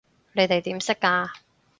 [0.33, 1.29] 你哋點識㗎？